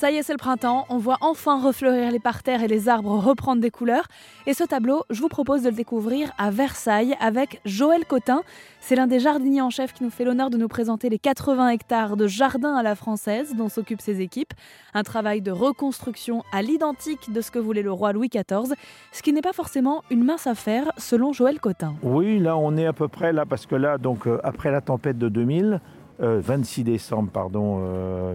Ça 0.00 0.10
y 0.10 0.16
est, 0.16 0.22
c'est 0.22 0.32
le 0.32 0.38
printemps, 0.38 0.86
on 0.88 0.96
voit 0.96 1.18
enfin 1.20 1.60
refleurir 1.60 2.10
les 2.10 2.20
parterres 2.20 2.62
et 2.62 2.68
les 2.68 2.88
arbres 2.88 3.18
reprendre 3.18 3.60
des 3.60 3.70
couleurs. 3.70 4.08
Et 4.46 4.54
ce 4.54 4.64
tableau, 4.64 5.04
je 5.10 5.20
vous 5.20 5.28
propose 5.28 5.62
de 5.62 5.68
le 5.68 5.74
découvrir 5.74 6.32
à 6.38 6.50
Versailles 6.50 7.14
avec 7.20 7.60
Joël 7.66 8.06
Cotin. 8.06 8.40
C'est 8.80 8.96
l'un 8.96 9.06
des 9.06 9.20
jardiniers 9.20 9.60
en 9.60 9.68
chef 9.68 9.92
qui 9.92 10.02
nous 10.02 10.08
fait 10.08 10.24
l'honneur 10.24 10.48
de 10.48 10.56
nous 10.56 10.68
présenter 10.68 11.10
les 11.10 11.18
80 11.18 11.68
hectares 11.68 12.16
de 12.16 12.26
jardin 12.26 12.74
à 12.76 12.82
la 12.82 12.94
française 12.94 13.54
dont 13.54 13.68
s'occupent 13.68 14.00
ses 14.00 14.22
équipes. 14.22 14.54
Un 14.94 15.02
travail 15.02 15.42
de 15.42 15.50
reconstruction 15.50 16.44
à 16.50 16.62
l'identique 16.62 17.30
de 17.30 17.42
ce 17.42 17.50
que 17.50 17.58
voulait 17.58 17.82
le 17.82 17.92
roi 17.92 18.14
Louis 18.14 18.30
XIV, 18.30 18.74
ce 19.12 19.20
qui 19.20 19.34
n'est 19.34 19.42
pas 19.42 19.52
forcément 19.52 20.02
une 20.10 20.24
mince 20.24 20.46
affaire 20.46 20.92
selon 20.96 21.34
Joël 21.34 21.60
Cotin. 21.60 21.92
Oui, 22.02 22.38
là 22.38 22.56
on 22.56 22.74
est 22.78 22.86
à 22.86 22.94
peu 22.94 23.08
près 23.08 23.34
là 23.34 23.44
parce 23.44 23.66
que 23.66 23.74
là, 23.74 23.98
donc 23.98 24.26
euh, 24.26 24.40
après 24.44 24.70
la 24.70 24.80
tempête 24.80 25.18
de 25.18 25.28
2000, 25.28 25.78
26 26.20 26.80
euh, 26.80 26.84
décembre 26.84 27.30
pardon, 27.30 27.80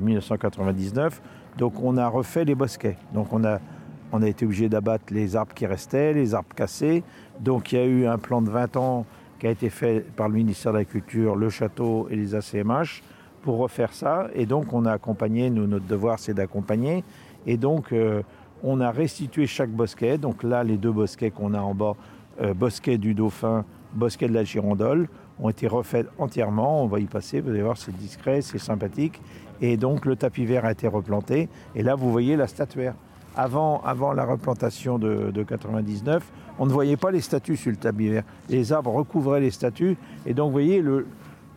1999, 0.01 1.21
donc 1.57 1.81
on 1.81 1.97
a 1.97 2.07
refait 2.07 2.45
les 2.45 2.55
bosquets. 2.55 2.97
Donc 3.13 3.31
on 3.31 3.43
a, 3.43 3.59
on 4.11 4.21
a 4.21 4.27
été 4.27 4.45
obligé 4.45 4.69
d'abattre 4.69 5.05
les 5.11 5.35
arbres 5.35 5.53
qui 5.53 5.65
restaient, 5.65 6.13
les 6.13 6.33
arbres 6.33 6.53
cassés. 6.55 7.03
Donc 7.39 7.71
il 7.71 7.75
y 7.77 7.81
a 7.81 7.85
eu 7.85 8.05
un 8.07 8.17
plan 8.17 8.41
de 8.41 8.49
20 8.49 8.77
ans 8.77 9.05
qui 9.39 9.47
a 9.47 9.51
été 9.51 9.69
fait 9.69 10.05
par 10.15 10.29
le 10.29 10.35
ministère 10.35 10.73
de 10.73 10.79
la 10.79 10.85
Culture, 10.85 11.35
le 11.35 11.49
château 11.49 12.07
et 12.09 12.15
les 12.15 12.35
ACMH 12.35 13.03
pour 13.41 13.57
refaire 13.57 13.93
ça. 13.93 14.27
Et 14.33 14.45
donc 14.45 14.73
on 14.73 14.85
a 14.85 14.91
accompagné, 14.91 15.49
nous 15.49 15.67
notre 15.67 15.85
devoir 15.85 16.19
c'est 16.19 16.33
d'accompagner. 16.33 17.03
Et 17.45 17.57
donc 17.57 17.91
euh, 17.91 18.21
on 18.63 18.81
a 18.81 18.91
restitué 18.91 19.47
chaque 19.47 19.69
bosquet. 19.69 20.17
Donc 20.17 20.43
là 20.43 20.63
les 20.63 20.77
deux 20.77 20.91
bosquets 20.91 21.31
qu'on 21.31 21.53
a 21.53 21.59
en 21.59 21.73
bas, 21.73 21.95
euh, 22.41 22.53
bosquet 22.53 22.97
du 22.97 23.13
dauphin, 23.13 23.63
bosquet 23.93 24.27
de 24.27 24.33
la 24.33 24.43
girandole, 24.43 25.07
ont 25.39 25.49
été 25.49 25.67
refaits 25.67 26.07
entièrement. 26.17 26.83
On 26.83 26.87
va 26.87 26.99
y 26.99 27.05
passer, 27.05 27.41
vous 27.41 27.49
allez 27.49 27.61
voir, 27.61 27.77
c'est 27.77 27.95
discret, 27.95 28.41
c'est 28.41 28.57
sympathique. 28.57 29.21
Et 29.61 29.77
donc 29.77 30.05
le 30.05 30.15
tapis 30.15 30.45
vert 30.45 30.65
a 30.65 30.71
été 30.71 30.87
replanté. 30.87 31.49
Et 31.75 31.83
là, 31.83 31.95
vous 31.95 32.11
voyez 32.11 32.35
la 32.35 32.47
statuaire. 32.47 32.95
Avant, 33.37 33.81
avant 33.83 34.13
la 34.13 34.23
replantation 34.23 34.97
de, 34.97 35.31
de 35.31 35.43
99, 35.43 36.23
on 36.57 36.65
ne 36.65 36.71
voyait 36.71 36.95
pas 36.95 37.11
les 37.11 37.19
statues 37.19 37.57
sur 37.57 37.71
le 37.71 37.77
tapis 37.77 38.07
vert. 38.07 38.23
Les 38.49 38.71
arbres 38.71 38.91
recouvraient 38.91 39.41
les 39.41 39.51
statues. 39.51 39.97
Et 40.25 40.33
donc, 40.33 40.47
vous 40.47 40.53
voyez, 40.53 40.81
le, 40.81 41.05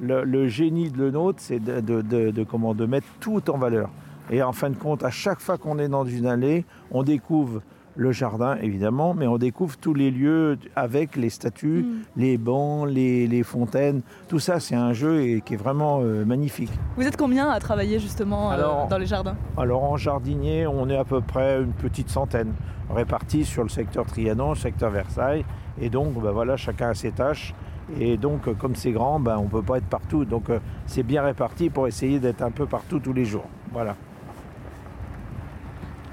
le, 0.01 0.49
génie 0.49 0.91
de 0.91 0.99
le 0.99 1.33
c'est 1.37 1.61
de, 1.63 1.81
de, 1.81 2.31
de, 2.31 2.45
comment, 2.45 2.75
de 2.75 2.87
mettre 2.87 3.07
tout 3.21 3.49
en 3.51 3.59
valeur. 3.59 3.91
Et 4.31 4.43
en 4.43 4.53
fin 4.53 4.71
de 4.71 4.77
compte, 4.77 5.05
à 5.05 5.11
chaque 5.11 5.41
fois 5.41 5.57
qu'on 5.57 5.79
est 5.79 5.89
dans 5.89 6.05
une 6.05 6.27
allée, 6.27 6.65
on 6.91 7.03
découvre 7.03 7.63
le 7.99 8.13
jardin 8.13 8.57
évidemment, 8.63 9.13
mais 9.13 9.27
on 9.27 9.39
découvre 9.39 9.77
tous 9.77 9.93
les 9.93 10.13
lieux 10.13 10.57
avec 10.77 11.17
les 11.17 11.31
statues, 11.31 11.83
mm. 11.83 12.03
les 12.17 12.39
bancs, 12.39 12.89
les, 12.89 13.43
fontaines. 13.43 14.03
Tout 14.29 14.39
ça, 14.39 14.61
c'est 14.61 14.77
un 14.77 14.93
jeu 14.93 15.23
et, 15.23 15.41
qui 15.41 15.55
est 15.55 15.57
vraiment 15.57 16.01
euh, 16.01 16.25
magnifique. 16.25 16.71
Vous 16.97 17.07
êtes 17.07 17.17
combien 17.17 17.51
à 17.51 17.59
travailler 17.59 17.99
justement 17.99 18.53
euh, 18.53 18.87
dans 18.89 18.99
les 18.99 19.07
jardins? 19.07 19.37
Alors 19.57 19.83
en 19.83 19.97
jardinier, 19.97 20.67
on 20.67 20.89
est 20.89 20.97
à 20.97 21.05
peu 21.05 21.21
près 21.21 21.61
une 21.61 21.73
petite 21.73 22.09
centaine, 22.09 22.53
répartis 22.89 23.45
sur 23.45 23.65
le 23.65 23.69
secteur 23.69 24.07
Trianon, 24.07 24.51
le 24.51 24.57
secteur 24.57 24.91
Versailles. 24.91 25.45
Et 25.81 25.91
donc, 25.91 26.15
ben 26.15 26.31
voilà, 26.31 26.57
chacun 26.57 26.91
a 26.91 26.95
ses 26.95 27.11
tâches. 27.11 27.55
Et 27.99 28.17
donc, 28.17 28.53
comme 28.59 28.77
c'est 28.77 28.93
grand, 28.93 29.19
ben, 29.19 29.39
on 29.39 29.45
ne 29.45 29.49
peut 29.49 29.63
pas 29.63 29.79
être 29.79 29.87
partout. 29.87 30.25
Donc, 30.25 30.51
euh, 30.51 30.61
c'est 30.87 31.03
bien 31.03 31.23
réparti 31.23 31.71
pour 31.71 31.89
essayer 31.89 32.21
d'être 32.21 32.43
un 32.43 32.51
peu 32.51 32.67
partout 32.67 33.01
tous 33.01 33.13
les 33.13 33.25
jours. 33.25 33.47
Voilà. 33.73 33.97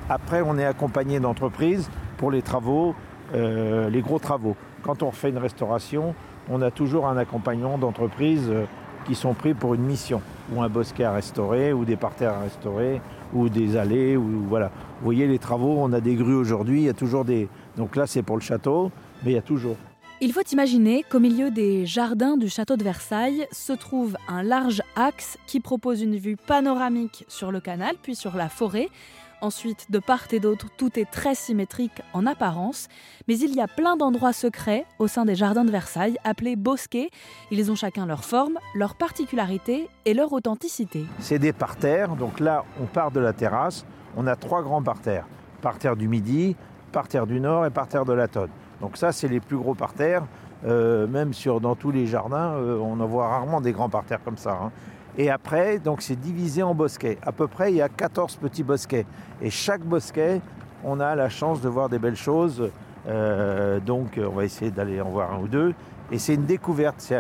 Après, 0.10 0.42
on 0.42 0.58
est 0.58 0.66
accompagné 0.66 1.20
d'entreprises 1.20 1.90
pour 2.18 2.30
les 2.30 2.44
travaux, 2.44 2.94
euh, 3.34 3.90
les 3.90 4.02
gros 4.02 4.20
travaux. 4.20 4.56
Quand 4.84 5.02
on 5.02 5.12
fait 5.12 5.30
une 5.30 5.40
restauration, 5.40 6.14
on 6.50 6.62
a 6.62 6.70
toujours 6.70 7.08
un 7.08 7.18
accompagnement 7.18 7.80
d'entreprises 7.80 8.48
euh, 8.50 8.66
qui 9.08 9.16
sont 9.16 9.34
pris 9.34 9.56
pour 9.56 9.74
une 9.74 9.82
mission, 9.82 10.22
ou 10.54 10.62
un 10.62 10.70
bosquet 10.70 11.06
à 11.06 11.12
restaurer, 11.12 11.74
ou 11.74 11.86
des 11.86 11.96
parterres 11.96 12.34
à 12.34 12.42
restaurer, 12.42 13.02
ou 13.34 13.50
des 13.50 13.78
allées, 13.78 14.16
voilà. 14.16 14.68
Vous 15.00 15.06
voyez 15.06 15.28
les 15.28 15.40
travaux, 15.40 15.78
on 15.80 15.92
a 15.92 16.02
des 16.02 16.16
grues 16.16 16.36
aujourd'hui, 16.36 16.82
il 16.82 16.86
y 16.86 16.90
a 16.90 16.94
toujours 16.94 17.26
des. 17.26 17.48
Donc 17.76 17.96
là, 17.96 18.06
c'est 18.06 18.22
pour 18.22 18.38
le 18.38 18.42
château, 18.42 18.92
mais 19.24 19.32
il 19.32 19.36
y 19.36 19.40
a 19.40 19.44
toujours. 19.44 19.76
Il 20.22 20.32
faut 20.32 20.42
imaginer 20.52 21.04
qu'au 21.04 21.20
milieu 21.20 21.52
des 21.52 21.86
jardins 21.86 22.38
du 22.38 22.48
château 22.48 22.78
de 22.78 22.84
Versailles 22.84 23.48
se 23.52 23.74
trouve 23.74 24.16
un 24.28 24.44
large 24.44 24.82
axe 24.96 25.38
qui 25.46 25.60
propose 25.60 26.02
une 26.02 26.16
vue 26.16 26.38
panoramique 26.38 27.26
sur 27.28 27.52
le 27.52 27.60
canal, 27.60 27.96
puis 28.02 28.16
sur 28.16 28.36
la 28.36 28.48
forêt, 28.48 28.90
Ensuite, 29.42 29.92
de 29.92 30.00
part 30.00 30.26
et 30.32 30.40
d'autre, 30.40 30.68
tout 30.78 30.98
est 31.00 31.10
très 31.10 31.36
symétrique 31.36 32.02
en 32.14 32.26
apparence, 32.26 32.88
mais 33.28 33.38
il 33.38 33.54
y 33.54 33.62
a 33.62 33.68
plein 33.68 33.98
d'endroits 33.98 34.34
secrets 34.34 34.86
au 34.98 35.08
sein 35.08 35.26
des 35.26 35.36
jardins 35.36 35.66
de 35.66 35.72
Versailles 35.72 36.18
appelés 36.24 36.56
bosquets. 36.56 37.10
Ils 37.52 37.72
ont 37.72 37.76
chacun 37.76 38.06
leur 38.06 38.24
forme, 38.24 38.58
leur 38.74 38.96
particularité 38.96 39.90
et 40.06 40.14
leur 40.14 40.32
authenticité. 40.34 41.06
C'est 41.20 41.40
des 41.40 41.54
parterres, 41.54 42.16
donc 42.16 42.40
là 42.40 42.64
on 42.82 42.86
part 42.86 43.12
de 43.12 43.20
la 43.20 43.34
terrasse, 43.34 43.86
on 44.16 44.26
a 44.28 44.36
trois 44.36 44.64
grands 44.64 44.84
parterres. 44.84 45.28
Parterre 45.62 45.96
du 45.96 46.08
Midi, 46.08 46.56
parterre 46.92 47.28
du 47.28 47.40
Nord 47.40 47.66
et 47.66 47.72
parterre 47.72 48.06
de 48.06 48.14
la 48.14 48.28
Tonne. 48.28 48.50
Donc 48.82 48.98
ça 48.98 49.12
c'est 49.12 49.28
les 49.28 49.40
plus 49.40 49.58
gros 49.58 49.76
parterres, 49.76 50.24
euh, 50.66 51.08
même 51.08 51.32
dans 51.62 51.76
tous 51.76 51.92
les 51.92 52.08
jardins, 52.08 52.54
euh, 52.54 52.80
on 52.80 53.00
en 53.00 53.06
voit 53.06 53.28
rarement 53.28 53.62
des 53.62 53.72
grands 53.72 53.90
parterres 53.90 54.24
comme 54.24 54.38
ça. 54.38 54.58
Hein. 54.64 54.72
Et 55.18 55.30
après, 55.30 55.80
c'est 56.00 56.20
divisé 56.20 56.62
en 56.62 56.76
bosquets. 56.76 57.18
À 57.22 57.32
peu 57.32 57.48
près, 57.48 57.72
il 57.72 57.78
y 57.78 57.82
a 57.82 57.90
14 57.90 58.36
petits 58.36 58.64
bosquets. 58.64 59.06
Et 59.42 59.50
chaque 59.50 59.82
bosquet, 59.82 60.42
on 60.84 61.00
a 61.00 61.16
la 61.16 61.30
chance 61.30 61.62
de 61.62 61.70
voir 61.70 61.88
des 61.90 62.00
belles 62.00 62.18
choses. 62.18 62.70
Euh, 63.08 63.80
donc, 63.80 64.20
on 64.22 64.36
va 64.36 64.44
essayer 64.44 64.72
d'aller 64.72 65.00
en 65.00 65.10
voir 65.10 65.34
un 65.34 65.40
ou 65.40 65.48
deux. 65.48 65.74
Et 66.12 66.20
c'est 66.20 66.34
une 66.34 66.46
découverte. 66.46 67.14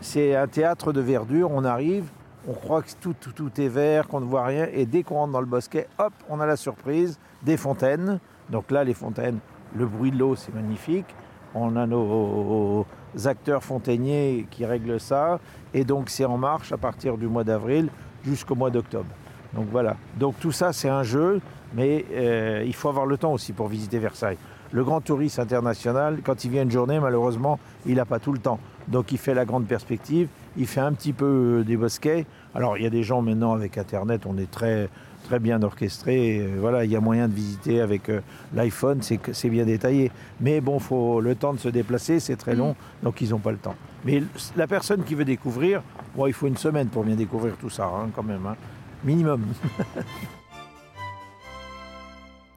C'est 0.00 0.36
un 0.36 0.46
théâtre 0.46 0.92
de 0.92 1.00
verdure. 1.00 1.50
On 1.50 1.64
arrive, 1.64 2.04
on 2.46 2.52
croit 2.52 2.82
que 2.82 2.90
tout, 3.00 3.14
tout, 3.18 3.32
tout 3.32 3.60
est 3.60 3.68
vert, 3.68 4.06
qu'on 4.06 4.20
ne 4.20 4.26
voit 4.26 4.44
rien. 4.44 4.68
Et 4.72 4.86
dès 4.86 5.02
qu'on 5.02 5.16
rentre 5.16 5.32
dans 5.32 5.40
le 5.40 5.46
bosquet, 5.46 5.88
hop, 5.98 6.12
on 6.28 6.38
a 6.40 6.46
la 6.46 6.56
surprise 6.56 7.18
des 7.42 7.56
fontaines. 7.56 8.20
Donc 8.48 8.70
là, 8.70 8.84
les 8.84 8.94
fontaines, 8.94 9.38
le 9.74 9.86
bruit 9.86 10.12
de 10.12 10.18
l'eau, 10.18 10.36
c'est 10.36 10.54
magnifique. 10.54 11.06
On 11.54 11.76
a 11.76 11.86
nos 11.86 12.86
acteurs 13.24 13.62
fontainiers 13.62 14.46
qui 14.50 14.64
règlent 14.64 15.00
ça. 15.00 15.40
Et 15.74 15.84
donc 15.84 16.10
c'est 16.10 16.24
en 16.24 16.38
marche 16.38 16.72
à 16.72 16.76
partir 16.76 17.16
du 17.16 17.26
mois 17.26 17.44
d'avril 17.44 17.88
jusqu'au 18.24 18.54
mois 18.54 18.70
d'octobre. 18.70 19.10
Donc 19.52 19.66
voilà. 19.70 19.96
Donc 20.18 20.38
tout 20.38 20.52
ça 20.52 20.72
c'est 20.72 20.88
un 20.88 21.02
jeu, 21.02 21.40
mais 21.74 22.04
euh, 22.12 22.62
il 22.64 22.74
faut 22.74 22.88
avoir 22.88 23.06
le 23.06 23.16
temps 23.16 23.32
aussi 23.32 23.52
pour 23.52 23.68
visiter 23.68 23.98
Versailles. 23.98 24.38
Le 24.72 24.84
grand 24.84 25.00
touriste 25.00 25.40
international, 25.40 26.20
quand 26.24 26.44
il 26.44 26.52
vient 26.52 26.62
une 26.62 26.70
journée, 26.70 27.00
malheureusement, 27.00 27.58
il 27.86 27.96
n'a 27.96 28.04
pas 28.04 28.20
tout 28.20 28.32
le 28.32 28.38
temps. 28.38 28.60
Donc 28.86 29.10
il 29.10 29.18
fait 29.18 29.34
la 29.34 29.44
grande 29.44 29.66
perspective, 29.66 30.28
il 30.56 30.66
fait 30.66 30.80
un 30.80 30.92
petit 30.92 31.12
peu 31.12 31.60
euh, 31.60 31.64
des 31.64 31.76
bosquets. 31.76 32.26
Alors 32.54 32.76
il 32.76 32.84
y 32.84 32.86
a 32.86 32.90
des 32.90 33.02
gens 33.02 33.22
maintenant 33.22 33.52
avec 33.52 33.78
Internet, 33.78 34.22
on 34.26 34.36
est 34.38 34.50
très 34.50 34.88
très 35.24 35.38
bien 35.38 35.62
orchestré. 35.62 36.48
voilà, 36.58 36.84
il 36.84 36.90
y 36.90 36.96
a 36.96 37.00
moyen 37.00 37.28
de 37.28 37.34
visiter 37.34 37.80
avec 37.80 38.08
euh, 38.08 38.20
l'iPhone, 38.54 39.00
c'est 39.02 39.48
bien 39.48 39.64
détaillé. 39.64 40.10
Mais 40.40 40.60
bon, 40.60 40.78
faut 40.78 41.20
le 41.20 41.34
temps 41.34 41.52
de 41.52 41.58
se 41.58 41.68
déplacer, 41.68 42.20
c'est 42.20 42.36
très 42.36 42.54
long, 42.54 42.70
mm. 42.70 43.04
donc 43.04 43.20
ils 43.20 43.30
n'ont 43.30 43.38
pas 43.38 43.52
le 43.52 43.58
temps. 43.58 43.76
Mais 44.04 44.22
la 44.56 44.66
personne 44.66 45.04
qui 45.04 45.14
veut 45.14 45.24
découvrir, 45.24 45.82
bon, 46.16 46.26
il 46.26 46.32
faut 46.32 46.46
une 46.46 46.56
semaine 46.56 46.88
pour 46.88 47.04
bien 47.04 47.16
découvrir 47.16 47.56
tout 47.56 47.70
ça, 47.70 47.84
hein, 47.84 48.08
quand 48.14 48.22
même, 48.22 48.46
hein. 48.46 48.56
minimum. 49.04 49.44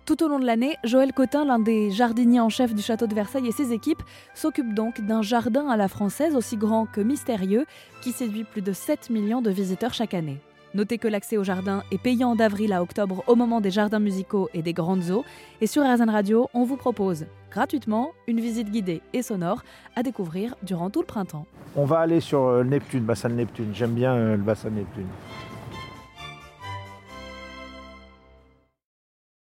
Tout 0.06 0.22
au 0.22 0.28
long 0.28 0.40
de 0.40 0.46
l'année, 0.46 0.76
Joël 0.84 1.14
Cotin, 1.14 1.46
l'un 1.46 1.60
des 1.60 1.90
jardiniers 1.90 2.42
en 2.42 2.50
chef 2.50 2.76
du 2.76 2.82
château 2.82 3.08
de 3.08 3.16
Versailles 3.16 3.48
et 3.48 3.54
ses 3.54 3.72
équipes, 3.72 4.04
s'occupe 4.34 4.74
donc 4.74 5.00
d'un 5.00 5.22
jardin 5.22 5.70
à 5.70 5.78
la 5.78 5.88
française 5.88 6.36
aussi 6.36 6.58
grand 6.58 6.86
que 6.86 7.00
mystérieux 7.00 7.66
qui 8.02 8.12
séduit 8.12 8.44
plus 8.44 8.62
de 8.62 8.74
7 8.74 9.10
millions 9.10 9.42
de 9.42 9.50
visiteurs 9.50 9.94
chaque 9.94 10.14
année. 10.14 10.42
Notez 10.74 10.98
que 10.98 11.08
l'accès 11.08 11.38
au 11.38 11.46
jardin 11.46 11.84
est 11.90 11.98
payant 11.98 12.36
d'avril 12.36 12.74
à 12.74 12.82
octobre 12.82 13.24
au 13.28 13.36
moment 13.36 13.62
des 13.62 13.72
jardins 13.72 14.00
musicaux 14.00 14.50
et 14.54 14.62
des 14.62 14.74
grandes 14.74 15.10
eaux. 15.10 15.24
Et 15.62 15.68
sur 15.68 15.84
RZN 15.84 16.10
Radio, 16.10 16.50
on 16.54 16.66
vous 16.66 16.78
propose 16.78 17.26
gratuitement 17.50 18.12
une 18.28 18.42
visite 18.42 18.72
guidée 18.72 19.02
et 19.14 19.22
sonore 19.22 19.64
à 19.96 20.04
découvrir 20.04 20.56
durant 20.64 20.90
tout 20.90 21.00
le 21.00 21.06
printemps. 21.06 21.46
On 21.78 21.86
va 21.86 22.00
aller 22.00 22.20
sur 22.20 22.42
euh, 22.42 22.64
Neptune, 22.66 23.04
bassin 23.04 23.30
de 23.30 23.36
Neptune. 23.36 23.70
J'aime 23.74 23.94
bien 23.94 24.14
euh, 24.16 24.36
le 24.36 24.44
bassin 24.44 24.70
de 24.70 24.76
Neptune. 24.76 25.08